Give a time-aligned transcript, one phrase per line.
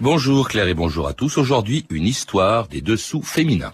[0.00, 1.38] Bonjour Claire et bonjour à tous.
[1.38, 3.72] Aujourd'hui, une histoire des dessous féminins.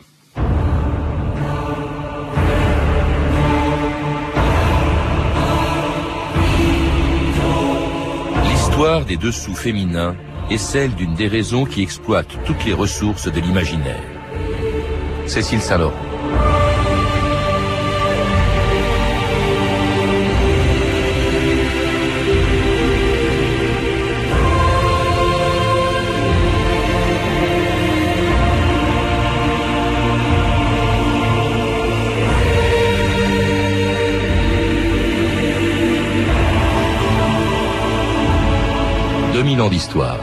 [8.48, 10.16] L'histoire des dessous féminins
[10.50, 14.02] est celle d'une des raisons qui exploite toutes les ressources de l'imaginaire.
[15.26, 16.13] Cécile Saint-Laurent.
[39.54, 40.18] 2000 ans d'histoire.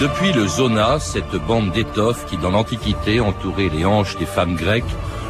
[0.00, 4.84] Depuis le zona, cette bande d'étoffes qui dans l'Antiquité entourait les hanches des femmes grecques,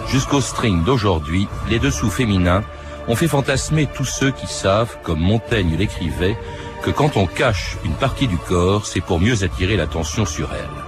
[0.08, 2.62] jusqu'au string d'aujourd'hui, les dessous féminins
[3.08, 6.36] ont fait fantasmer tous ceux qui savent, comme Montaigne l'écrivait,
[6.82, 10.83] que quand on cache une partie du corps, c'est pour mieux attirer l'attention sur elle.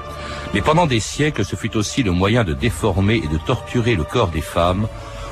[0.55, 4.05] Mais pendant des siècles, ce fut aussi le moyen de déformer et de torturer le
[4.05, 4.89] corps des femmes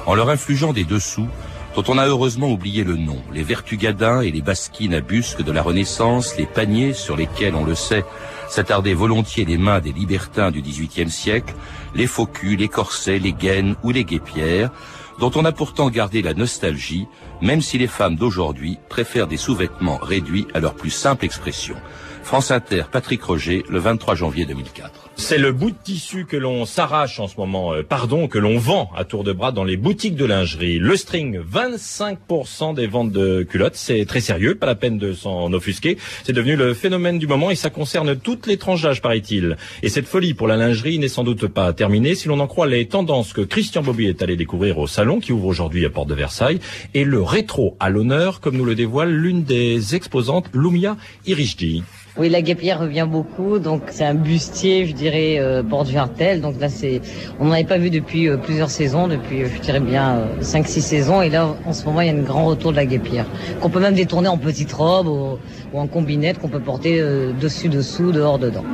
[0.07, 1.29] en leur infligeant des dessous
[1.75, 3.21] dont on a heureusement oublié le nom.
[3.33, 7.65] Les vertugadins et les basquines à busques de la Renaissance, les paniers sur lesquels, on
[7.65, 8.05] le sait,
[8.49, 11.55] s'attardaient volontiers les mains des libertins du XVIIIe siècle,
[11.95, 14.71] les faux les corsets, les gaines ou les guépières,
[15.19, 17.07] dont on a pourtant gardé la nostalgie,
[17.41, 21.77] même si les femmes d'aujourd'hui préfèrent des sous-vêtements réduits à leur plus simple expression.
[22.25, 25.11] France Inter, Patrick Roger, le 23 janvier 2004.
[25.17, 28.59] C'est le bout de tissu que l'on s'arrache en ce moment, euh, pardon, que l'on
[28.59, 30.79] vend à tour de bras dans les boutiques de lingerie.
[30.79, 35.53] Le string, 25% des ventes de culottes, c'est très sérieux, pas la peine de s'en
[35.53, 35.99] offusquer.
[36.25, 39.57] C'est devenu le phénomène du moment et ça concerne toutes les tranches paraît-il.
[39.83, 42.67] Et cette folie pour la lingerie n'est sans doute pas terminée si l'on en croit
[42.67, 46.09] les tendances que Christian Bobby est allé découvrir au salon qui ouvre aujourd'hui à Porte
[46.09, 46.61] de Versailles
[46.95, 51.83] et le rétro à l'honneur, comme nous le dévoile l'une des exposantes, Lumia Irishdi.
[52.17, 56.61] Oui, la guépière revient beaucoup, donc c'est un bustier, je dirais, euh, bord du Donc
[56.61, 57.01] là, c'est,
[57.41, 60.81] on n'en avait pas vu depuis euh, plusieurs saisons, depuis, euh, je dirais bien, 5-6
[60.81, 61.23] saisons.
[61.23, 63.27] Et là, en ce moment, il y a un grand retour de la guépière,
[63.61, 65.39] qu'on peut même détourner en petite robe ou,
[65.77, 67.03] en combinette, qu'on peut porter
[67.41, 68.65] dessus-dessous, dehors-dedans.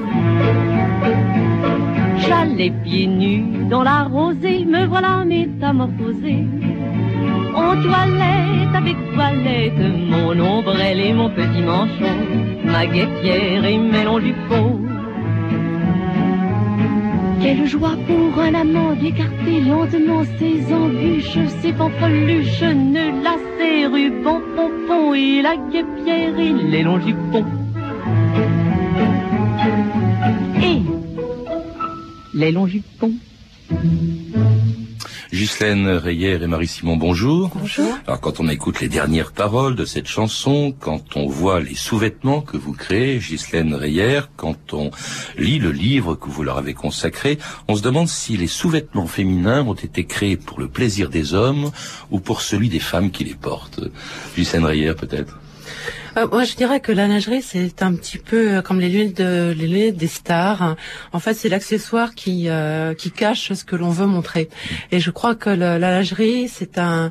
[2.19, 6.45] J'allais pieds nus dans la rosée, me voilà métamorphosée.
[7.55, 13.79] En toilette avec toilette, mon ombrelle et mon petit manchon ma guépière et
[14.21, 14.81] du pot.
[17.43, 25.15] Quelle joie pour un amant d'écarter lentement ses embûches, ses fanfreluches, ne lacets, ruban, pompon
[25.15, 27.01] et la guépière et les longs
[27.33, 27.45] pont.
[30.63, 30.81] Et
[32.35, 33.13] les longs jupons.
[35.41, 37.51] Ghislaine Reyer et Marie-Simon, bonjour.
[37.55, 37.97] Bonjour.
[38.07, 42.43] Alors quand on écoute les dernières paroles de cette chanson, quand on voit les sous-vêtements
[42.43, 44.91] que vous créez, Ghislaine Reyer, quand on
[45.39, 49.63] lit le livre que vous leur avez consacré, on se demande si les sous-vêtements féminins
[49.67, 51.71] ont été créés pour le plaisir des hommes
[52.11, 53.81] ou pour celui des femmes qui les portent.
[54.37, 55.39] Ghislaine Reyer peut-être
[56.17, 59.17] euh, moi, je dirais que la lingerie, c'est un petit peu euh, comme les lunettes,
[59.17, 60.77] de, les lunettes des stars.
[61.13, 64.49] En fait, c'est l'accessoire qui euh, qui cache ce que l'on veut montrer.
[64.91, 67.11] Et je crois que la lingerie, c'est un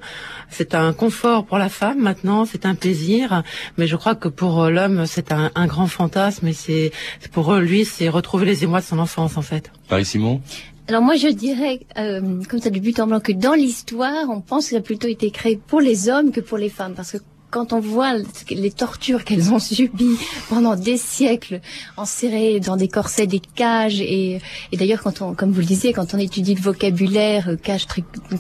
[0.50, 3.44] c'est un confort pour la femme maintenant, c'est un plaisir.
[3.78, 6.48] Mais je crois que pour l'homme, c'est un, un, grand fantasme.
[6.48, 6.92] Et c'est
[7.32, 9.72] pour lui, c'est retrouver les émois de son enfance, en fait.
[9.88, 10.42] Paris Simon.
[10.90, 14.42] Alors moi je dirais, euh, comme ça du but en blanc, que dans l'histoire, on
[14.42, 17.12] pense que ça a plutôt été créé pour les hommes que pour les femmes, parce
[17.12, 17.18] que
[17.52, 18.14] quand on voit
[18.50, 20.18] les tortures qu'elles ont subies
[20.50, 21.62] pendant des siècles,
[21.98, 24.40] enserrées dans des corsets, des cages, et,
[24.72, 27.88] et d'ailleurs, quand on, comme vous le disiez, quand on étudie le vocabulaire, euh, cage,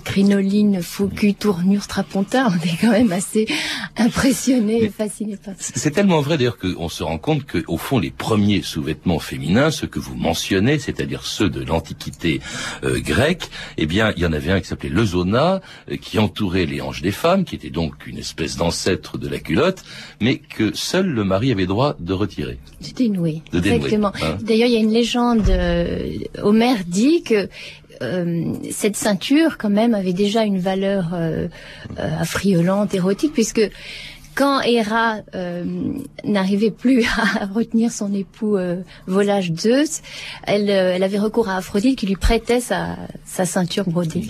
[0.03, 3.47] crinoline, faux cul, tournure, strapontin, on est quand même assez
[3.97, 5.73] impressionné fasciné par ça.
[5.75, 9.87] C'est tellement vrai d'ailleurs qu'on se rend compte qu'au fond, les premiers sous-vêtements féminins, ceux
[9.87, 12.41] que vous mentionnez, c'est-à-dire ceux de l'Antiquité
[12.83, 16.19] euh, grecque, eh bien, il y en avait un qui s'appelait le zona, euh, qui
[16.19, 19.83] entourait les hanches des femmes, qui était donc une espèce d'ancêtre de la culotte,
[20.21, 22.59] mais que seul le mari avait droit de retirer.
[22.81, 23.41] De dénouer.
[23.53, 24.11] exactement.
[24.21, 24.37] Hein.
[24.41, 25.49] D'ailleurs, il y a une légende.
[25.49, 27.49] Euh, Homère dit que
[28.01, 31.47] euh, cette ceinture, quand même, avait déjà une valeur euh,
[31.97, 33.61] affriolante, érotique, puisque
[34.35, 35.63] quand Héra euh,
[36.23, 37.03] n'arrivait plus
[37.39, 38.77] à retenir son époux euh,
[39.07, 40.01] volage Zeus,
[40.43, 44.25] elle, euh, elle avait recours à Aphrodite qui lui prêtait sa, ceinture brodée.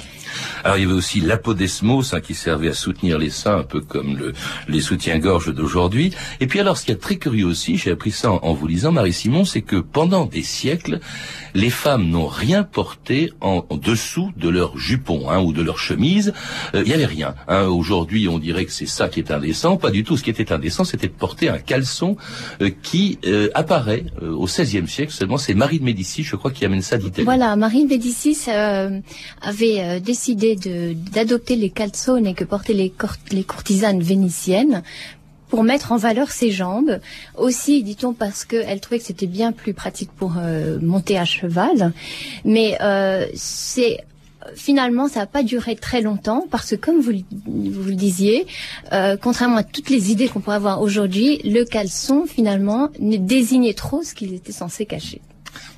[0.63, 3.81] Alors il y avait aussi l'apodesmos hein, qui servait à soutenir les seins, un peu
[3.81, 4.33] comme le,
[4.67, 6.13] les soutiens-gorge d'aujourd'hui.
[6.39, 8.91] Et puis alors ce qui est très curieux aussi, j'ai appris ça en, vous lisant,
[8.91, 10.99] Marie-Simon, c'est que pendant des siècles,
[11.53, 15.79] les femmes n'ont rien porté en, en dessous de leur jupon hein, ou de leur
[15.79, 16.33] chemise.
[16.75, 17.35] Euh, Il n'y avait rien.
[17.47, 17.63] Hein.
[17.63, 19.77] Aujourd'hui, on dirait que c'est ça qui est indécent.
[19.77, 20.17] Pas du tout.
[20.17, 22.17] Ce qui était indécent, c'était de porter un caleçon
[22.61, 25.37] euh, qui euh, apparaît euh, au XVIe siècle seulement.
[25.37, 27.25] C'est Marie de Médicis, je crois, qui amène ça d'Italie.
[27.25, 28.99] Voilà, Marie de Médicis euh,
[29.41, 30.55] avait décidé
[31.13, 34.83] d'adopter les calzones que portaient les, courtisanes vénitiennes
[35.49, 36.99] pour mettre en valeur ses jambes.
[37.35, 40.33] Aussi, dit-on, parce qu'elle trouvait que c'était bien plus pratique pour
[40.81, 41.91] monter à cheval.
[42.45, 42.77] Mais
[43.33, 43.99] c'est
[44.55, 47.11] finalement, ça n'a pas duré très longtemps parce que, comme vous,
[47.45, 48.47] vous le disiez,
[48.93, 53.73] euh, contrairement à toutes les idées qu'on pourrait avoir aujourd'hui, le caleçon, finalement, ne désignait
[53.73, 55.21] trop ce qu'il était censé cacher.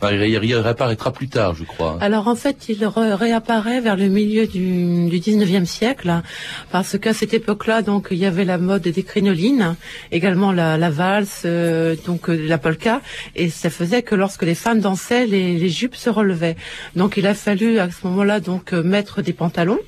[0.04, 1.98] Il réapparaîtra plus tard, je crois.
[2.01, 6.24] Alors en fait, il réapparaît vers le milieu du, du 19e siècle, hein,
[6.72, 9.75] parce qu'à cette époque-là, donc il y avait la mode des crinolines,
[10.12, 13.01] également la, valse, euh, donc euh, la polka,
[13.36, 16.57] et ça faisait que lorsque les femmes dansaient, les, jupes se relevaient.
[16.95, 19.80] Donc il a fallu à ce moment-là donc euh, mettre des pantalons,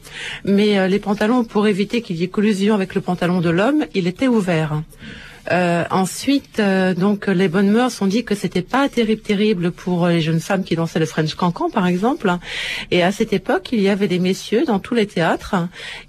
[0.45, 4.07] mais les pantalons pour éviter qu'il y ait collusion avec le pantalon de l'homme, il
[4.07, 4.81] était ouvert.
[5.51, 10.07] Euh, ensuite, euh, donc les bonnes mœurs ont dit que c'était pas terrible, terrible pour
[10.07, 12.31] les jeunes femmes qui dansaient le French cancan, par exemple.
[12.91, 15.55] Et à cette époque, il y avait des messieurs dans tous les théâtres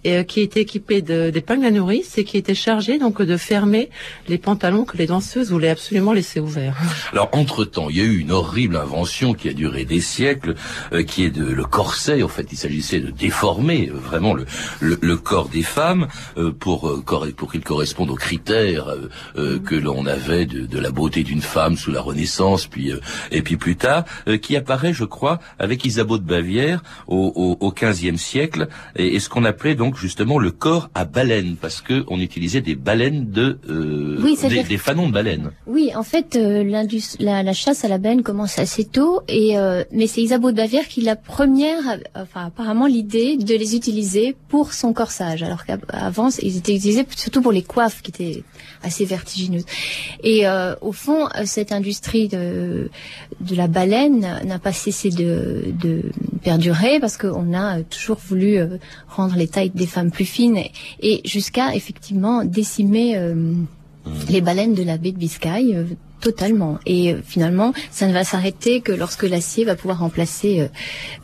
[0.05, 3.91] et, euh, qui étaient équipés d'épingles à nourrice et qui étaient chargés donc de fermer
[4.29, 6.77] les pantalons que les danseuses voulaient absolument laisser ouverts.
[7.13, 10.55] Alors, entre-temps, il y a eu une horrible invention qui a duré des siècles,
[10.93, 12.23] euh, qui est de, le corset.
[12.23, 14.47] En fait, il s'agissait de déformer euh, vraiment le,
[14.81, 16.07] le, le corps des femmes
[16.37, 17.03] euh, pour, euh,
[17.37, 18.87] pour qu'il corresponde aux critères
[19.37, 23.01] euh, que l'on avait de, de la beauté d'une femme sous la Renaissance, puis euh,
[23.31, 27.67] et puis plus tard, euh, qui apparaît, je crois, avec Isabeau de Bavière au, au,
[27.67, 31.81] au 15e siècle, et, et ce qu'on appelait donc justement le corps à baleine, parce
[31.81, 34.37] que on utilisait des baleines de euh, Oui,
[34.69, 35.51] des, fanons de baleine.
[35.67, 36.65] Oui, en fait, euh,
[37.19, 40.57] la, la chasse à la baleine commence assez tôt, et euh, mais c'est Isabeau de
[40.57, 46.29] Bavière qui la première, enfin apparemment l'idée de les utiliser pour son corsage, alors qu'avant
[46.43, 48.45] ils étaient utilisés surtout pour les coiffes qui étaient
[48.83, 49.67] assez vertigineuses.
[50.23, 52.91] Et euh, au fond, euh, cette industrie de
[53.41, 56.03] de la baleine n'a pas cessé de, de
[56.43, 58.59] perdurer parce qu'on a euh, toujours voulu
[59.09, 60.71] rendre les tailles des femmes plus fines et,
[61.01, 63.35] et jusqu'à effectivement décimer euh,
[64.29, 65.77] les baleines de la baie de Biscaye
[66.25, 66.79] totalement.
[66.87, 70.69] Et euh, finalement, ça ne va s'arrêter que lorsque l'acier va pouvoir remplacer euh,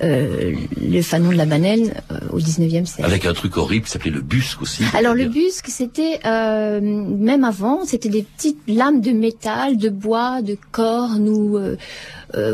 [0.03, 3.05] euh, le fanon de la euh, au 19e siècle.
[3.05, 4.83] Avec un truc horrible qui s'appelait le busque aussi.
[4.95, 10.57] Alors le busque, c'était même avant, c'était des petites lames de métal, de bois, de
[10.71, 11.59] corne ou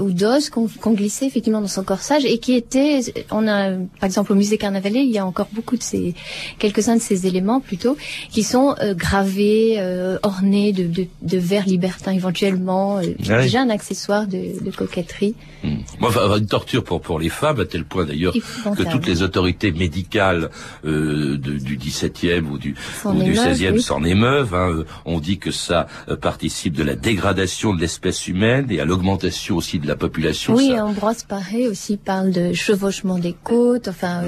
[0.01, 3.01] ou d'os qu'on glissait effectivement dans son corsage et qui étaient,
[3.31, 6.15] on a par exemple au musée Carnavalet, il y a encore beaucoup de ces
[6.59, 7.97] quelques-uns de ces éléments plutôt
[8.31, 9.79] qui sont gravés,
[10.23, 15.35] ornés de, de, de vers libertins éventuellement, euh, Ah déjà un accessoire de, de coquetterie.
[15.65, 15.77] Hmm.
[16.01, 19.23] Moi, enfin, une torture pour pour les femmes à tel point d'ailleurs que toutes les
[19.23, 20.51] autorités médicales
[20.85, 22.75] euh, de- du 17e ou du,
[23.05, 23.83] ou du émeuvent, 16e oui.
[23.83, 24.55] s'en émeuvent.
[24.55, 24.71] Hein.
[24.71, 25.87] Euh, On dit que ça
[26.21, 30.55] participe de la dégradation de l'espèce humaine et à l'augmentation aussi de la population.
[30.55, 30.85] Oui, ça.
[30.87, 33.89] Ambroise Paré aussi parle de chevauchement des côtes.
[33.89, 34.23] Enfin,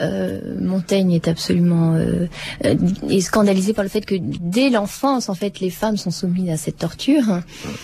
[0.00, 1.96] euh, Montaigne est absolument
[2.62, 6.56] est scandalisé par le fait que dès l'enfance, en fait, les femmes sont soumises à
[6.56, 7.39] cette torture.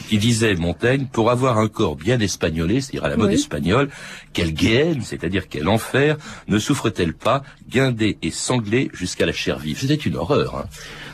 [0.08, 3.34] Qui disait Montaigne, pour avoir un corps bien espagnolé, c'est-à-dire à la mode Oui.
[3.34, 3.88] espagnole,
[4.32, 6.16] quelle guéenne, c'est-à-dire quel enfer,
[6.48, 10.56] ne souffre-t-elle pas, guindée et sanglée jusqu'à la chair vive C'était une horreur.
[10.56, 10.64] Hein.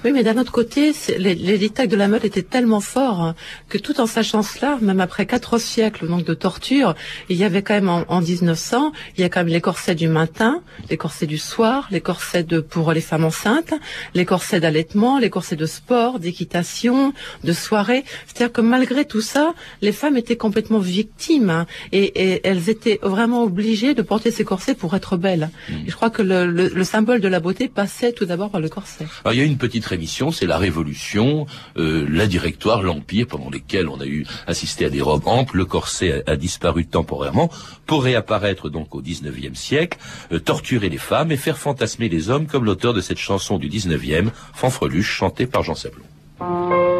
[0.04, 3.34] Oui, mais d'un autre côté, les, les détails de la mode étaient tellement forts hein,
[3.68, 6.96] que tout en sachant cela, même après quatre siècles donc de torture,
[7.28, 9.94] il y avait quand même en, en 1900, il y a quand même les corsets
[9.94, 13.74] du matin, les corsets du soir, les corsets de, pour les femmes enceintes,
[14.14, 17.12] les corsets d'allaitement, les corsets de sport, d'équitation,
[17.44, 18.04] de soirée.
[18.26, 22.98] C'est-à-dire que malgré tout ça, les femmes étaient complètement victimes hein, et, et elles étaient
[23.02, 25.50] vraiment obligées de porter ces corsets pour être belles.
[25.86, 28.60] Et je crois que le, le- le symbole de la beauté passait tout d'abord par
[28.60, 29.06] le corset.
[29.24, 31.46] Alors, il y a une petite rémission, c'est la Révolution,
[31.76, 35.56] euh, la Directoire, l'Empire, pendant lesquels on a eu assisté à des robes amples.
[35.56, 37.50] Le corset a, disparu temporairement
[37.86, 39.98] pour réapparaître donc au 19e siècle,
[40.32, 43.68] euh, torturer les femmes et faire fantasmer les hommes comme l'auteur de cette chanson du
[43.68, 46.91] 19e, Fanfreluche, chantée par Jean Sablon.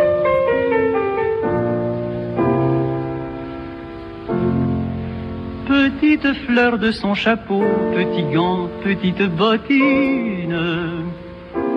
[6.03, 7.63] Petite fleur de son chapeau,
[7.95, 10.59] petit gant, petite bottine,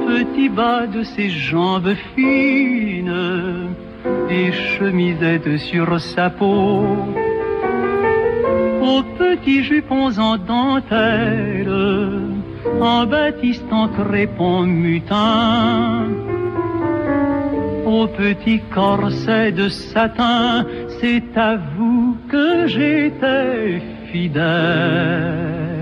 [0.07, 3.69] petits bas de ses jambes fines,
[4.27, 6.87] des chemisettes sur sa peau,
[8.81, 11.71] aux petits jupons en dentelle,
[12.81, 16.07] en batiste en crépon mutin,
[17.85, 20.65] aux petits corsets de satin,
[20.99, 25.75] c'est à vous que j'étais fidèle.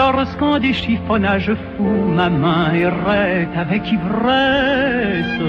[0.00, 5.42] Lorsqu'en des chiffonnages fous ma main errait avec ivresse,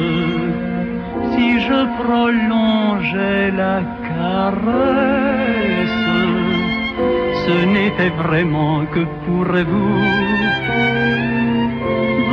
[1.32, 3.78] si je prolongeais la
[4.10, 6.04] caresse,
[7.44, 10.02] ce n'était vraiment que pour vous.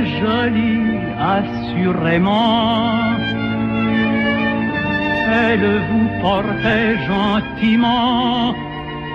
[1.35, 3.05] assurément
[5.27, 8.53] elle vous portait gentiment,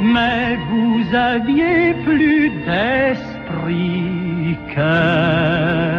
[0.03, 5.90] mais vous aviez plus d'esprit qu'elle.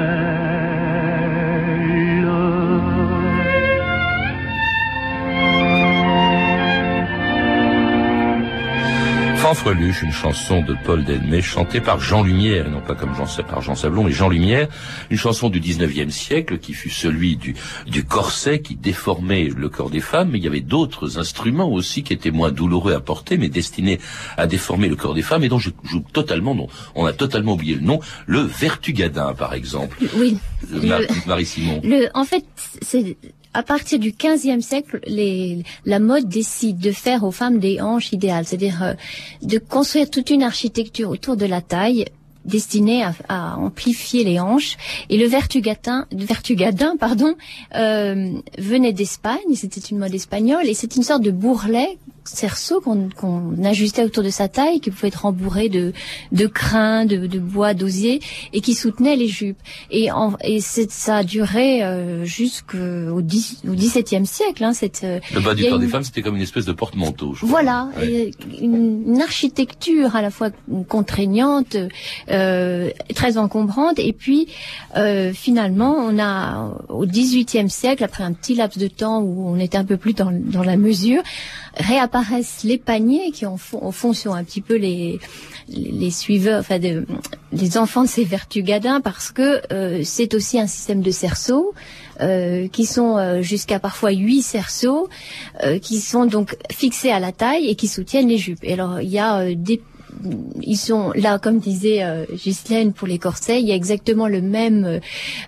[9.52, 13.26] Fanfreluche, une chanson de Paul Delmé chantée par Jean Lumière, et non pas comme Jean,
[13.44, 14.70] par Jean Sablon, mais Jean Lumière,
[15.10, 17.54] une chanson du 19e siècle qui fut celui du,
[17.86, 22.02] du corset qui déformait le corps des femmes, mais il y avait d'autres instruments aussi
[22.02, 24.00] qui étaient moins douloureux à porter, mais destinés
[24.38, 27.56] à déformer le corps des femmes, et dont je joue totalement, non, on a totalement
[27.56, 29.98] oublié le nom, le vertugadin par exemple.
[30.16, 30.38] Oui.
[30.74, 31.82] Euh, Marie-Simon.
[31.84, 32.46] Le, en fait,
[32.82, 33.18] c'est
[33.54, 38.14] à partir du XVe siècle, les, la mode décide de faire aux femmes des hanches
[38.14, 38.94] idéales, c'est-à-dire euh,
[39.42, 42.06] de construire toute une architecture autour de la taille
[42.46, 44.78] destinée à, amplifier les hanches.
[45.10, 47.36] Et le vertugadin, vertugadin pardon,
[47.76, 53.64] euh, venait d'Espagne, c'était une mode espagnole, et c'est une sorte de bourrelet cerceau qu'on
[53.64, 55.94] ajustait autour de sa taille, qui pouvait être embourré de,
[56.32, 58.22] de crins, de, de bois d'osier,
[58.54, 59.58] et qui soutenait les jupes.
[59.90, 64.64] Et, en, et ça a duré euh, jusqu'au XVIIe siècle.
[64.64, 67.34] Hein, cette, euh, le bas du corps des femmes, c'était comme une espèce de porte-manteau.
[67.42, 70.50] Voilà, une, une, architecture à la fois
[70.88, 71.78] contraignante,
[72.30, 74.48] euh, très encombrante, et puis
[74.98, 79.60] euh, finalement, on a au XVIIIe siècle, après un petit laps de temps où on
[79.60, 81.22] était un peu plus dans, dans la mesure,
[82.12, 85.20] réapparaissent les paniers qui en font, au fond un petit peu les
[85.70, 86.80] les, suiveurs, enfin
[87.54, 91.74] les enfants de ces vertugadins parce que euh, c'est aussi un système de cerceaux
[92.20, 95.08] euh, qui sont euh, jusqu'à parfois huit cerceaux
[95.82, 98.64] qui sont donc fixés à la taille et qui soutiennent les jupes.
[98.68, 99.82] Alors il y a des
[100.62, 104.42] ils sont là, comme disait euh, Ghislaine pour les corsets, il y a exactement le
[104.42, 105.00] même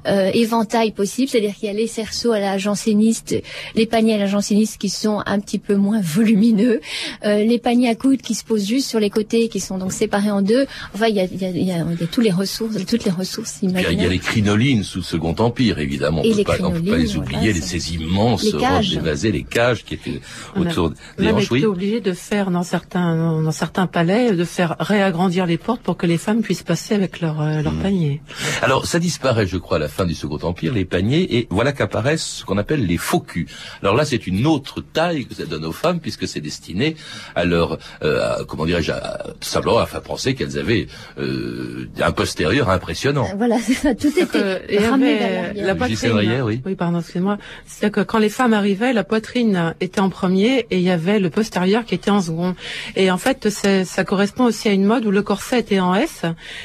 [0.07, 3.35] euh, éventail possible, c'est-à-dire qu'il y a les cerceaux à la janséniste,
[3.75, 6.81] les paniers à la janséniste qui sont un petit peu moins volumineux,
[7.25, 9.93] euh, les paniers à coude qui se posent juste sur les côtés, qui sont donc
[9.93, 10.65] séparés en deux.
[10.93, 12.31] Enfin, il y a, il y a, il y a, il y a toutes les
[12.31, 13.91] ressources, toutes les ressources imaginaires.
[13.91, 16.21] Il y a les crinolines sous le Second Empire, évidemment.
[16.23, 19.83] On ne peut, pas, on peut pas les oublier, ces immenses robes évasées, les cages
[19.83, 20.21] qui étaient
[20.55, 21.51] autour des hanches.
[21.51, 25.57] On a été obligé de faire dans certains, dans certains palais, de faire réagrandir les
[25.57, 27.81] portes pour que les femmes puissent passer avec leur, euh, leur hmm.
[27.81, 28.21] panier.
[28.61, 31.71] Alors, ça disparaît, je crois, à la fin du Second Empire, les paniers, et voilà
[31.71, 33.47] qu'apparaissent ce qu'on appelle les faux culs.
[33.81, 36.95] Alors là, c'est une autre taille que ça donne aux femmes, puisque c'est destiné
[37.35, 42.69] à leur, euh, comment dirais-je, tout simplement à faire penser qu'elles avaient euh, un postérieur
[42.69, 43.27] impressionnant.
[43.37, 46.41] Voilà, ça, tout était ramené vers la poitrine.
[46.43, 46.61] oui.
[46.65, 47.37] oui, pardon, excusez-moi.
[47.65, 51.19] C'est-à-dire que quand les femmes arrivaient, la poitrine était en premier et il y avait
[51.19, 52.55] le postérieur qui était en second.
[52.95, 56.23] Et en fait, ça correspond aussi à une mode où le corset était en S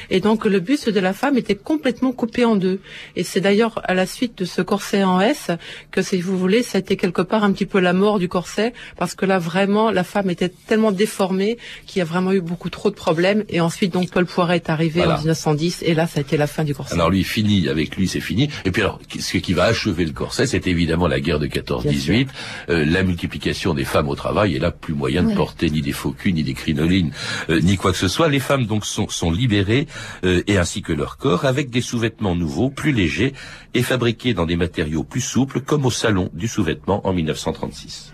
[0.09, 2.79] et donc le buste de la femme était complètement coupé en deux.
[3.15, 5.51] Et c'est d'ailleurs à la suite de ce corset en S
[5.91, 8.27] que, si vous voulez, ça a été quelque part un petit peu la mort du
[8.27, 12.41] corset parce que là vraiment la femme était tellement déformée qu'il y a vraiment eu
[12.41, 13.43] beaucoup trop de problèmes.
[13.49, 16.47] Et ensuite donc Paul Poiret est arrivé en 1910 et là ça a été la
[16.47, 16.93] fin du corset.
[16.93, 18.49] Alors lui fini avec lui c'est fini.
[18.65, 22.27] Et puis alors ce qui va achever le corset c'est évidemment la guerre de 14-18,
[22.69, 25.91] euh, la multiplication des femmes au travail et là plus moyen de porter ni des
[25.91, 27.11] faux culs ni des crinolines
[27.49, 28.27] euh, ni quoi que ce soit.
[28.29, 29.87] Les femmes donc sont, libérées
[30.25, 33.33] euh, et ainsi que leur corps avec des sous-vêtements nouveaux, plus légers
[33.73, 38.13] et fabriqués dans des matériaux plus souples, comme au salon du sous-vêtement en 1936.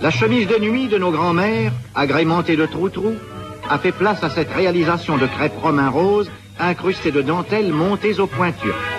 [0.00, 3.14] La chemise de nuit de nos grands-mères, agrémentée de trou-trou,
[3.68, 8.26] a fait place à cette réalisation de crêpes romain rose incrustées de dentelles montées aux
[8.26, 8.91] pointures.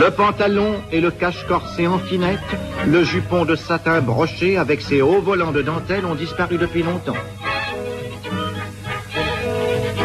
[0.00, 2.38] Le pantalon et le cache-corset en finette,
[2.86, 7.20] le jupon de satin broché avec ses hauts volants de dentelle ont disparu depuis longtemps.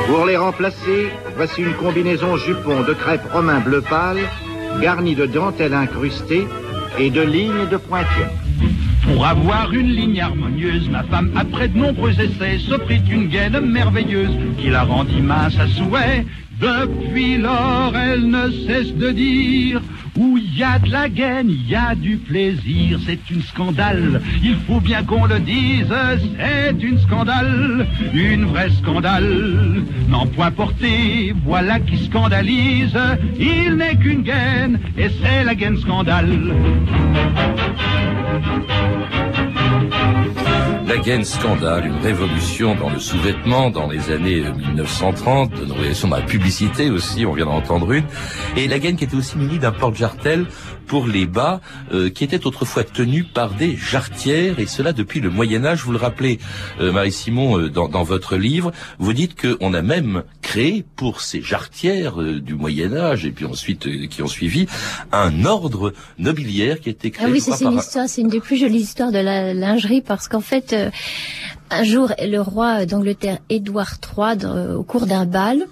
[0.07, 4.19] Pour les remplacer, voici une combinaison jupon de crêpe romain bleu pâle,
[4.81, 6.45] garni de dentelles incrustées
[6.99, 8.25] et de lignes de pointillés.
[9.05, 14.35] Pour avoir une ligne harmonieuse, ma femme, après de nombreux essais, s'offrit une gaine merveilleuse
[14.57, 16.25] qui la rendit mince à souhait.
[16.59, 19.81] Depuis lors, elle ne cesse de dire
[20.17, 24.21] où il y a de la gaine, il y a du plaisir, c'est une scandale.
[24.41, 25.93] Il faut bien qu'on le dise,
[26.38, 29.83] c'est une scandale, une vraie scandale.
[30.07, 32.97] N'en point porté, voilà qui scandalise.
[33.38, 36.53] Il n'est qu'une gaine, et c'est la gaine scandale.
[40.87, 46.17] La gaine scandale, une révolution dans le sous-vêtement dans les années 1930, une révolution dans
[46.17, 48.05] la publicité aussi, on vient d'en entendre une,
[48.55, 50.45] et la gaine qui était aussi munie d'un porte-jartel
[50.85, 51.61] pour les bas,
[51.91, 55.83] euh, qui était autrefois tenu par des jarretières, et cela depuis le Moyen Âge.
[55.83, 56.39] Vous le rappelez,
[56.79, 61.41] euh, Marie-Simon, euh, dans, dans, votre livre, vous dites qu'on a même créé pour ces
[61.41, 64.67] jarretières euh, du Moyen Âge, et puis ensuite euh, qui ont suivi,
[65.11, 67.25] un ordre nobiliaire qui était créé.
[67.27, 70.27] Ah oui, c'est une histoire, c'est une des plus jolies histoires de la lingerie, parce
[70.27, 70.75] qu'en fait,
[71.72, 75.65] un jour, le roi d'Angleterre, Édouard III, au cours d'un bal,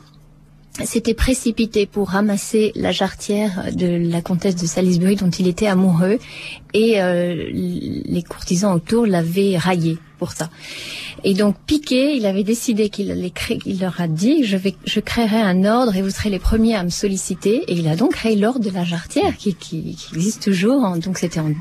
[0.83, 6.17] s'était précipité pour ramasser la jarretière de la comtesse de Salisbury dont il était amoureux
[6.73, 10.49] et euh, les courtisans autour l'avaient raillé pour ça.
[11.23, 13.15] Et donc Piquet, il avait décidé qu'il
[13.79, 17.63] leur a dit je créerai un ordre et vous serez les premiers à me solliciter
[17.67, 21.19] et il a donc créé l'ordre de la jarretière qui, qui, existe toujours en, donc
[21.19, 21.51] c'était en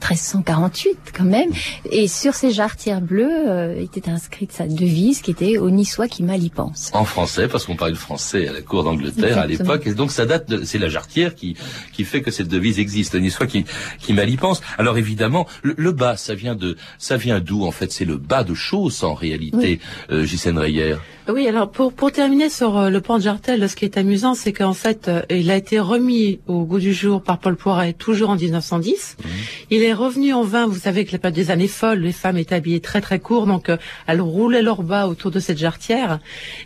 [0.00, 1.50] 1348 quand même.
[1.90, 6.22] Et sur ces jarretières bleues euh, était inscrite sa devise qui était au niçois qui
[6.22, 6.90] mal y pense.
[6.94, 9.86] En français, parce qu'on parle français à la cour d'Angleterre à l'époque.
[9.86, 11.56] Et donc ça date de, c'est la jarretière qui,
[11.92, 13.14] qui fait que cette devise existe.
[13.14, 13.64] Le niçois qui,
[13.98, 14.60] qui mal y pense.
[14.78, 17.92] Alors évidemment, le, le bas, ça vient de, ça vient d'où en fait?
[17.92, 19.80] C'est le bas de chausse en réalité, oui.
[20.10, 20.96] euh, Gisèle Reyer.
[21.32, 24.34] Oui, alors pour, pour terminer sur euh, le pont de Jartel, ce qui est amusant,
[24.34, 27.92] c'est qu'en fait, euh, il a été remis au goût du jour par Paul Poiret
[27.92, 29.16] toujours en 1910.
[29.18, 29.28] Mmh.
[29.70, 32.56] Il est revenu en vain, vous savez que la des années folles, les femmes étaient
[32.56, 33.76] habillées très très court, donc euh,
[34.08, 36.18] elles roulaient leur bas autour de cette jarretière.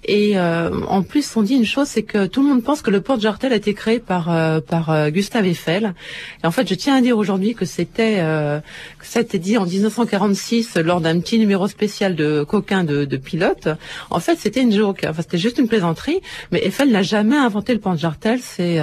[0.04, 2.90] Et euh, en plus, on dit une chose, c'est que tout le monde pense que
[2.90, 5.94] le pont de Jartel a été créé par euh, par Gustave Eiffel.
[6.42, 8.16] Et en fait, je tiens à dire aujourd'hui que c'était
[8.98, 13.04] que ça a été dit en 1946 lors d'un petit numéro spécial de coquin de,
[13.04, 13.68] de pilote.
[14.10, 16.20] En fait, c'était une joke, enfin, c'était juste une plaisanterie.
[16.52, 18.38] Mais Eiffel n'a jamais inventé le pont de Jartel.
[18.40, 18.80] C'est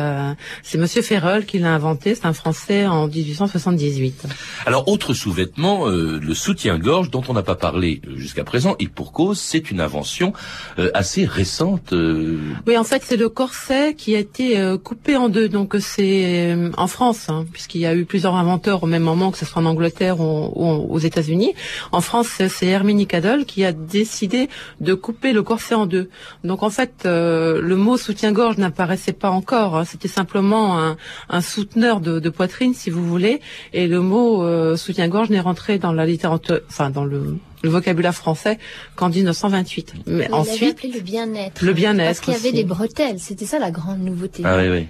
[0.64, 2.14] c'est Monsieur Ferrol qui l'a inventé.
[2.14, 4.26] C'est un Français en 1878.
[4.66, 9.14] Alors, autre sous-vêtement, euh, le soutien-gorge dont on n'a pas parlé jusqu'à présent, et pour
[9.14, 10.34] cause, c'est une invention
[10.78, 11.94] euh, assez récente.
[11.94, 12.40] Euh...
[12.68, 15.48] Oui, en fait, c'est le corset qui a été euh, coupé en deux.
[15.48, 19.38] Donc, c'est en France, hein, puisqu'il y a eu plusieurs inventeurs au même moment, que
[19.38, 21.54] ce soit en Angleterre ou, ou aux États-Unis.
[21.92, 24.50] En France, c'est Herminie Cadol qui a décidé
[24.82, 26.10] de couper le corset en deux.
[26.44, 29.78] Donc, en fait, le mot soutien-gorge n'apparaissait pas encore.
[29.78, 29.86] Hein.
[29.86, 30.98] C'était simplement un,
[31.30, 33.42] un souteneur de, de, poitrine, si vous voulez,
[33.74, 34.46] et le mot
[34.76, 38.58] soutien-gorge n'est rentré dans la littérature, enfin dans le, le vocabulaire français
[38.96, 39.94] qu'en 1928.
[40.08, 41.64] Mais il ensuite, le bien-être.
[41.64, 42.08] Le bien-être.
[42.08, 43.20] Parce qu'il y avait des bretelles.
[43.20, 44.44] C'était ça la grande nouveauté.
[44.46, 44.88] Ah oui, oui.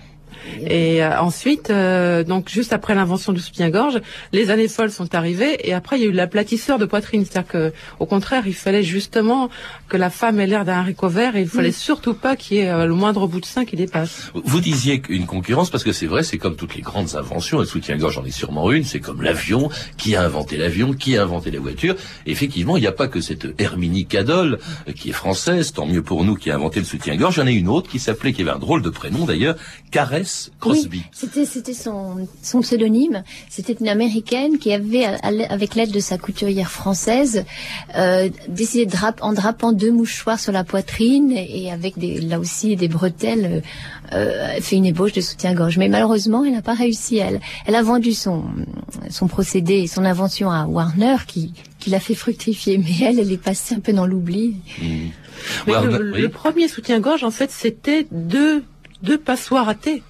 [0.67, 4.01] Et euh, ensuite, euh, donc juste après l'invention du soutien-gorge,
[4.31, 7.51] les années folles sont arrivées et après il y a eu l'aplatisseur de poitrine, c'est-à-dire
[7.51, 9.49] que au contraire, il fallait justement
[9.87, 11.73] que la femme ait l'air d'un haricot vert et il fallait mmh.
[11.73, 14.31] surtout pas qu'il y ait euh, le moindre bout de sein qui dépasse.
[14.33, 17.65] Vous disiez qu'une concurrence parce que c'est vrai, c'est comme toutes les grandes inventions, le
[17.65, 21.51] soutien-gorge en est sûrement une, c'est comme l'avion, qui a inventé l'avion, qui a inventé
[21.51, 21.95] la voiture.
[22.25, 24.59] Et effectivement, il n'y a pas que cette Herminie Cadol
[24.95, 27.47] qui est française, tant mieux pour nous qui a inventé le soutien-gorge, il y en
[27.47, 29.55] a une autre qui s'appelait qui avait un drôle de prénom d'ailleurs,
[29.91, 30.99] Caresse Crosby.
[30.99, 33.23] Oui, c'était c'était son son pseudonyme.
[33.49, 37.45] C'était une américaine qui avait avec l'aide de sa couturière française
[37.95, 42.39] euh, décidé de drap, en drapant deux mouchoirs sur la poitrine et, avec des là
[42.39, 43.63] aussi des bretelles
[44.13, 45.77] euh, fait une ébauche de soutien-gorge.
[45.77, 47.17] Mais malheureusement, elle n'a pas réussi.
[47.17, 48.43] Elle elle a vendu son
[49.09, 52.77] son procédé et son invention à Warner qui qui l'a fait fructifier.
[52.77, 54.55] Mais elle, elle est passée un peu dans l'oubli.
[54.81, 54.85] Mmh.
[55.67, 56.21] Warner, le, oui.
[56.21, 58.63] le premier soutien-gorge, en fait, c'était deux
[59.03, 60.03] deux passoires à thé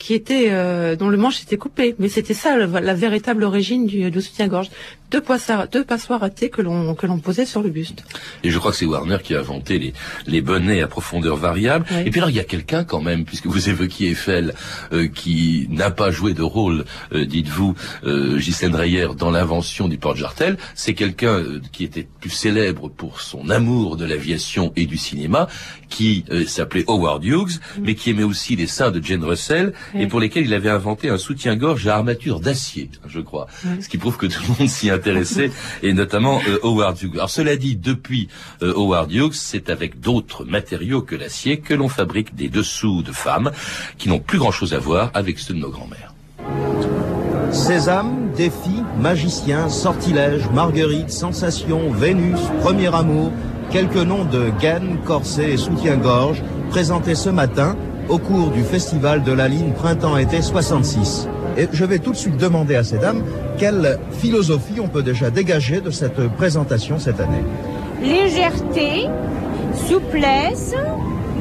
[0.00, 1.94] qui était euh, dont le manche était coupé.
[2.00, 4.70] Mais c'était ça la, véritable origine du, du soutien-gorge.
[5.10, 8.04] Deux, poissards, deux passoires à thé que l'on que l'on posait sur le buste.
[8.44, 9.92] Et je crois que c'est Warner qui a inventé les
[10.26, 11.84] les bonnets à profondeur variable.
[11.90, 12.02] Oui.
[12.06, 14.54] Et puis alors il y a quelqu'un quand même, puisque vous évoquiez Eiffel,
[14.92, 19.98] euh, qui n'a pas joué de rôle, euh, dites-vous, euh, Ghislaine Dreyer, dans l'invention du
[19.98, 20.56] porte-jartel.
[20.74, 25.48] C'est quelqu'un euh, qui était plus célèbre pour son amour de l'aviation et du cinéma,
[25.88, 27.82] qui euh, s'appelait Howard Hughes, mmh.
[27.82, 31.08] mais qui aimait aussi les seins de Jane Russell et pour lesquels il avait inventé
[31.08, 33.46] un soutien-gorge à armature d'acier, je crois.
[33.80, 35.50] Ce qui prouve que tout le monde s'y intéressé,
[35.82, 37.14] et notamment euh, Howard Hughes.
[37.14, 38.28] Alors cela dit, depuis
[38.62, 43.12] euh, Howard Hughes, c'est avec d'autres matériaux que l'acier que l'on fabrique des dessous de
[43.12, 43.50] femmes
[43.96, 46.14] qui n'ont plus grand-chose à voir avec ceux de nos grands-mères.
[47.52, 53.32] Sésame, défi, magicien, sortilège, marguerite, sensation, Vénus, premier amour,
[53.70, 57.76] quelques noms de gaines, corsets et soutien-gorge présentés ce matin
[58.08, 61.28] au cours du festival de la ligne Printemps-été 66.
[61.56, 63.22] Et je vais tout de suite demander à ces dames
[63.58, 67.44] quelle philosophie on peut déjà dégager de cette présentation cette année.
[68.02, 69.06] Légèreté,
[69.88, 70.74] souplesse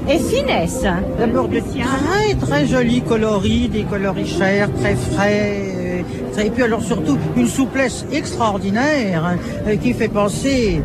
[0.10, 0.84] et finesse.
[1.18, 6.04] D'abord de très très joli coloris, des coloris chers, très frais.
[6.44, 10.82] Et puis alors surtout une souplesse extraordinaire euh, qui fait penser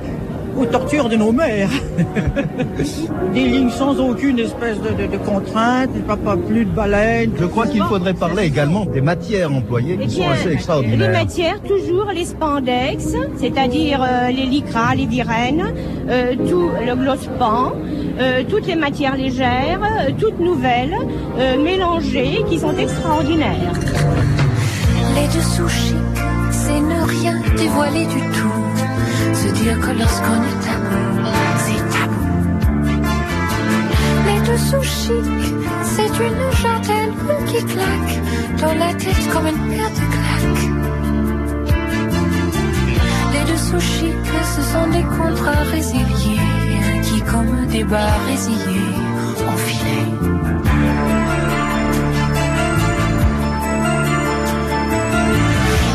[0.59, 1.71] aux tortures de nos mères.
[3.35, 7.33] Des lignes sans aucune espèce de, de, de contrainte, pas, pas plus de baleines.
[7.39, 11.11] Je crois qu'il faudrait parler également des matières employées qui Eh sont assez Les extraordinaires.
[11.13, 15.65] matières, toujours les spandex, c'est-à-dire euh, les lycras, les virènes,
[16.09, 17.73] euh, tout le glosspan,
[18.21, 20.97] euh, toutes les matières légères, euh, toutes nouvelles,
[21.39, 23.73] euh, mélangées, qui sont extraordinaires.
[25.17, 25.97] Les dessous chic,
[26.51, 28.64] c'est ne rien dévoiler du tout.
[29.65, 31.33] Que lorsqu'on est amour,
[31.65, 32.27] c'est tabou.
[34.27, 37.15] Les dessous chic, c'est une chantelle
[37.47, 38.17] qui claque
[38.61, 40.67] dans la tête comme une paire de claques.
[43.33, 44.25] Les dessous chic,
[44.55, 46.41] ce sont des contrats résiliés
[47.03, 48.95] qui, comme des bas résiliés,
[49.49, 50.01] ont filé.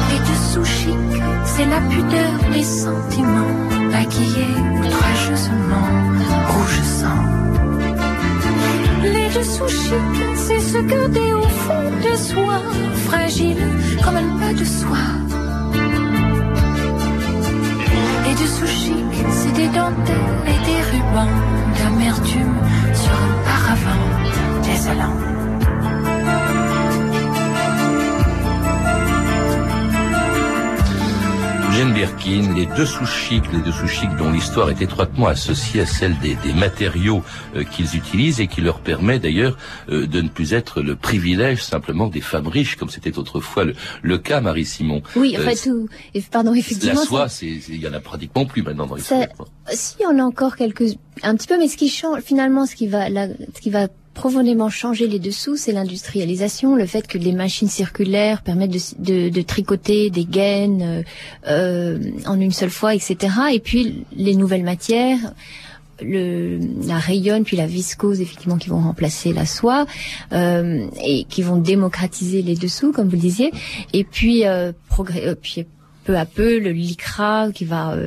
[0.10, 1.19] Les dessous chic,
[1.60, 3.56] c'est la pudeur des sentiments,
[3.91, 5.89] maquillés outrageusement,
[6.52, 7.24] rouge sang.
[9.04, 12.60] Les dessous chic, c'est se garder au fond de soi,
[13.08, 13.63] fragile
[14.04, 15.10] comme un pas de soie.
[18.26, 21.39] Les dessous chic, c'est des dentelles et des rubans
[21.78, 22.58] d'amertume
[22.93, 24.08] sur un paravent
[24.63, 25.38] désolant.
[31.80, 36.20] Jane Birkin, les dessous chics, les dessous chics dont l'histoire est étroitement associée à celle
[36.20, 37.24] des, des matériaux
[37.56, 41.63] euh, qu'ils utilisent et qui leur permet d'ailleurs euh, de ne plus être le privilège
[41.63, 45.04] simplement des femmes riches, comme c'était autrefois le, le cas, Marie-Simon.
[45.15, 45.88] Oui, Euh, enfin tout.
[46.30, 47.02] Pardon, la effectivement.
[47.02, 49.02] soie, c'est- c'est- il y en a pratiquement plus maintenant dans les.
[49.72, 50.84] Si on a encore quelques,
[51.24, 53.88] un petit peu, mais ce qui change, finalement, ce qui va, la- ce qui va
[54.20, 60.10] profondément changer les dessous, c'est l'industrialisation, le fait que les machines circulaires permettent de, tricoter
[60.10, 61.04] des gaines euh,
[61.48, 63.16] euh, en une seule fois, etc.
[63.54, 65.34] Et puis les nouvelles matières.
[66.02, 69.86] La rayonne puis la viscose effectivement qui vont remplacer la soie
[70.32, 73.52] euh, et qui vont démocratiser les dessous comme vous le disiez
[73.92, 74.44] et puis
[76.06, 77.98] peu à peu le lycra qui va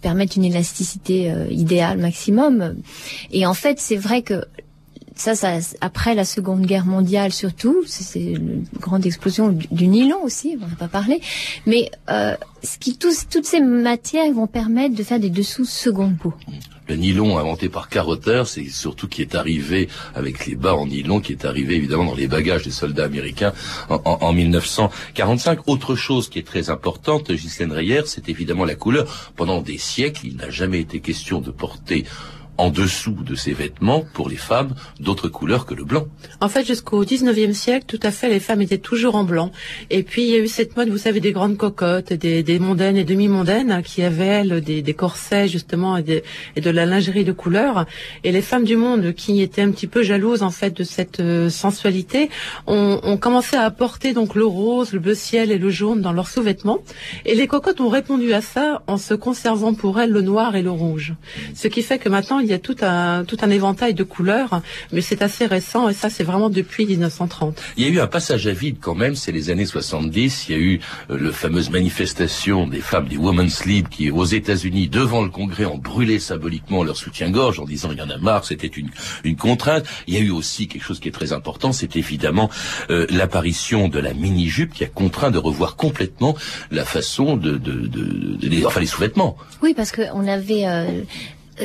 [0.00, 2.76] permettre une élasticité idéale maximum.
[3.32, 4.46] Et en fait, c'est vrai que
[5.16, 10.56] ça, ça, après la Seconde Guerre mondiale surtout, c'est une grande explosion du, nylon aussi,
[10.60, 11.20] on va pas parler.
[11.66, 16.16] Mais euh, ce qui, tous, toutes ces matières vont permettre de faire des dessous seconde
[16.18, 16.32] peau.
[16.88, 21.20] Le nylon inventé par Carrotter, c'est surtout qui est arrivé avec les bas en nylon,
[21.20, 23.52] qui est arrivé évidemment dans les bagages des soldats américains
[23.88, 25.68] en, en- en 1945.
[25.68, 29.32] Autre chose qui est très importante, Ghislaine Reyer, c'est évidemment la couleur.
[29.36, 32.04] Pendant des siècles, il n'a jamais été question de porter
[32.62, 36.06] en dessous de ces vêtements, pour les femmes, d'autres couleurs que le blanc.
[36.40, 39.50] En fait, jusqu'au 19e siècle, tout à fait, les femmes étaient toujours en blanc.
[39.90, 42.96] Et puis, il y a eu cette mode, vous savez, des grandes cocottes, des, mondaines
[42.96, 46.04] et demi-mondaines, qui avaient, elles, des, des corsets, justement, et,
[46.54, 47.84] de la lingerie de couleur.
[48.22, 51.18] Et les femmes du monde, qui étaient un petit peu jalouses, en fait, de cette
[51.18, 52.30] euh, sensualité,
[52.68, 56.12] ont, ont commencé à apporter, donc, le rose, le bleu ciel et le jaune dans
[56.12, 56.78] leurs sous-vêtements.
[57.26, 60.62] Et les cocottes ont répondu à ça en se conservant pour elles le noir et
[60.62, 61.14] le rouge.
[61.56, 64.62] Ce qui fait que maintenant, il y a tout un, tout un éventail de couleurs,
[64.92, 67.60] mais c'est assez récent, et ça, c'est vraiment depuis 1930.
[67.76, 70.48] Il y a eu un passage à vide quand même, c'est les années 70.
[70.48, 74.24] Il y a eu euh, le fameuse manifestation des femmes du Women's Lead qui, aux
[74.24, 78.18] États-Unis, devant le Congrès, ont brûlé symboliquement leur soutien-gorge en disant il y en a
[78.18, 78.90] marre, c'était une,
[79.24, 79.84] une contrainte.
[80.06, 82.50] Il y a eu aussi quelque chose qui est très important, c'est évidemment
[82.90, 86.36] euh, l'apparition de la mini-jupe qui a contraint de revoir complètement
[86.70, 89.36] la façon de, de, de, de- de- enfin les sous-vêtements.
[89.62, 91.02] Oui, parce qu'on avait euh,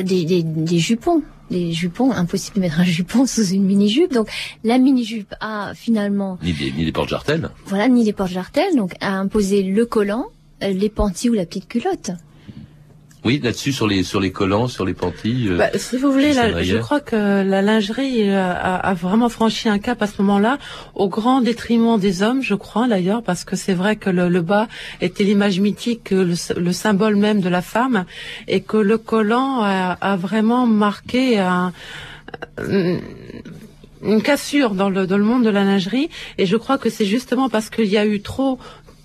[0.02, 1.22] des, des, des jupons.
[1.50, 4.12] Des jupons, impossible de mettre un jupon sous une mini-jupe.
[4.12, 4.28] Donc
[4.64, 7.48] la mini-jupe a finalement, Ni des, ni des porte-jartelles.
[7.66, 10.26] voilà, ni les portes-jartelles, donc a imposé le collant,
[10.62, 12.10] euh, les panties ou la petite culotte.
[13.24, 15.50] Oui, là-dessus sur les sur les collants, sur les pantilles.
[15.58, 19.78] Bah, si vous voulez, la, je crois que la lingerie a, a, vraiment franchi un
[19.78, 20.58] cap à ce moment-là,
[20.94, 24.40] au grand détriment des hommes, je crois d'ailleurs, parce que c'est vrai que le, le,
[24.40, 24.68] bas
[25.00, 28.04] était l'image mythique, le, le, symbole même de la femme,
[28.46, 31.72] et que le collant a, a vraiment marqué un
[34.02, 37.04] une cassure dans le, dans le monde de la lingerie et je crois que c'est
[37.04, 38.58] justement parce qu'il y a eu trop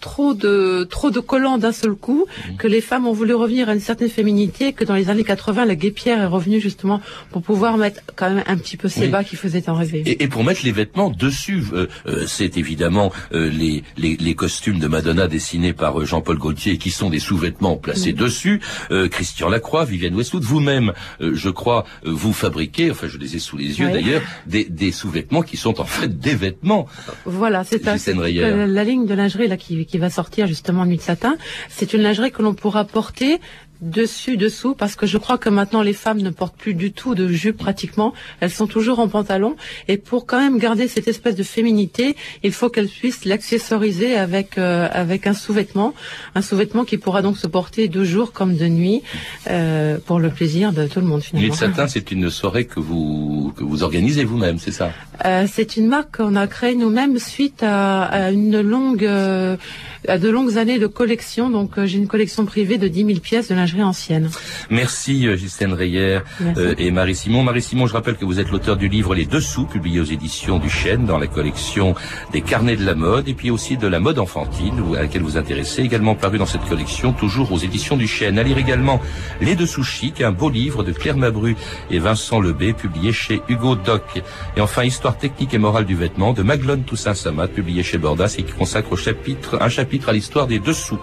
[0.03, 2.57] trop de trop de collants d'un seul coup mmh.
[2.57, 5.63] que les femmes ont voulu revenir à une certaine féminité que dans les années 80
[5.63, 6.99] la guépière est revenue justement
[7.31, 10.03] pour pouvoir mettre quand même un petit peu ces bas qui faisaient en rêver.
[10.05, 14.35] Et, et, pour mettre les vêtements dessus, euh, euh, c'est évidemment euh, les, les, les
[14.35, 18.17] costumes de Madonna dessinés par Jean-Paul Gaultier qui sont des sous-vêtements placés mmh.
[18.17, 18.61] dessus.
[19.09, 23.79] Christian Lacroix, Vivienne Westwood, vous-même, je crois, vous fabriquez, enfin je les ai sous les
[23.79, 26.87] yeux d'ailleurs, des, des sous-vêtements qui sont en fait des vêtements.
[27.25, 31.37] Voilà, c'est la ligne de lingerie là qui qui va sortir justement Nuit de satin.
[31.69, 33.39] C'est une lingerie que l'on pourra porter
[33.83, 37.15] dessus, dessous, parce que je crois que maintenant les femmes ne portent plus du tout
[37.15, 39.55] de jupe pratiquement, elles sont toujours en pantalon,
[39.87, 44.57] et pour quand même garder cette espèce de féminité, il faut qu'elles puissent l'accessoriser avec
[44.57, 45.93] euh, avec un sous-vêtement,
[46.35, 49.01] un sous-vêtement qui pourra donc se porter de jour comme de nuit,
[49.49, 51.47] euh, pour le plaisir de tout le monde finalement.
[51.47, 54.91] Nuit de satin, c'est une soirée que vous que vous organisez vous-même, c'est ça?
[55.25, 59.57] Euh, C'est une marque qu'on a créée nous-mêmes suite à, à une longue euh,
[60.07, 61.49] à de longues années de collection.
[61.49, 64.29] Donc euh, j'ai une collection privée de 10 000 pièces de lingerie ancienne.
[64.69, 67.43] Merci euh, Justine Reyer euh, et Marie Simon.
[67.43, 70.59] Marie Simon, je rappelle que vous êtes l'auteur du livre Les Dessous, publié aux éditions
[70.59, 71.95] du Chêne dans la collection
[72.31, 75.37] des carnets de la mode et puis aussi de la mode enfantine à laquelle vous
[75.37, 78.39] intéressez, également paru dans cette collection, toujours aux éditions du Chêne.
[78.39, 79.01] À lire également
[79.41, 81.55] Les Dessous chic, un beau livre de Claire Mabru
[81.89, 84.21] et Vincent Lebé, publié chez Hugo Doc.
[84.55, 88.35] Et enfin, Histoire technique et morale du vêtement de Maglone Toussaint Samat, publié chez Bordas
[88.37, 90.99] et qui consacre au chapitre, un chapitre à l'histoire des dessous.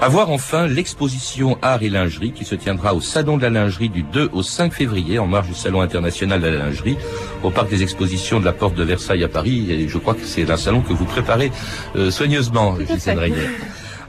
[0.00, 3.88] À voir enfin l'exposition Art et Lingerie qui se tiendra au Salon de la Lingerie
[3.88, 6.96] du 2 au 5 février en marge du Salon international de la lingerie
[7.42, 10.24] au Parc des expositions de la Porte de Versailles à Paris et je crois que
[10.24, 11.50] c'est un salon que vous préparez
[11.96, 12.76] euh, soigneusement,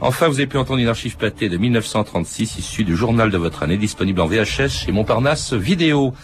[0.02, 3.62] Enfin, vous avez pu entendre une archive pâtée de 1936 issue du journal de votre
[3.62, 6.14] année disponible en VHS chez Montparnasse Vidéo.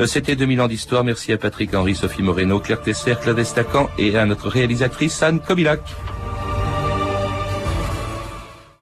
[0.00, 1.04] Euh, c'était 2000 ans d'histoire.
[1.04, 5.38] Merci à Patrick Henry, Sophie Moreno, Claire Tesser, Claude Estacan et à notre réalisatrice Anne
[5.38, 5.80] Kobilac.